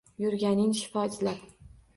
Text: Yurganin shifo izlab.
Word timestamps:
Yurganin 0.23 0.73
shifo 0.79 1.05
izlab. 1.11 1.47